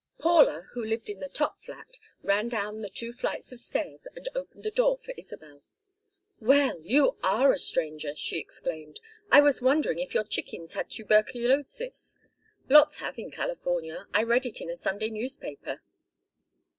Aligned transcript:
Paula, 0.17 0.67
who 0.71 0.83
lived 0.83 1.09
in 1.11 1.19
the 1.19 1.29
top 1.29 1.63
flat, 1.63 1.99
ran 2.23 2.49
down 2.49 2.81
the 2.81 2.89
two 2.89 3.13
flights 3.13 3.51
of 3.51 3.59
stairs 3.59 4.07
and 4.15 4.27
opened 4.33 4.63
the 4.63 4.71
door 4.71 4.97
for 4.97 5.13
Isabel. 5.15 5.61
"Well! 6.39 6.81
you 6.81 7.17
are 7.21 7.53
a 7.53 7.57
stranger!" 7.59 8.15
she 8.15 8.39
exclaimed. 8.39 8.99
"I 9.29 9.41
was 9.41 9.61
wondering 9.61 9.99
if 9.99 10.15
your 10.15 10.23
chickens 10.23 10.73
had 10.73 10.89
tuberculosis. 10.89 12.17
Lots 12.67 12.97
have 12.97 13.19
in 13.19 13.29
California. 13.29 14.07
I 14.11 14.23
read 14.23 14.47
it 14.47 14.59
in 14.59 14.71
a 14.71 14.75
Sunday 14.75 15.11
newspaper." 15.11 15.81